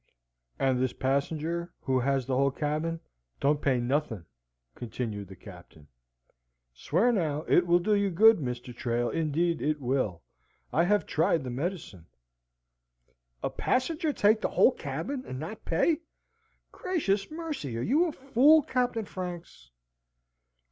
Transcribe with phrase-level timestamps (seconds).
[0.57, 3.01] "And this passenger, who has the whole cabin,
[3.39, 4.25] don't pay nothin',"
[4.73, 5.89] continued the Captain.
[6.73, 8.75] "Swear now, it will do you good, Mr.
[8.75, 10.23] Trail, indeed it will.
[10.73, 12.07] I have tried the medicine."
[13.43, 15.99] "A passenger take the whole cabin and not pay?
[16.71, 19.69] Gracious mercy, are you a fool, Captain Franks?"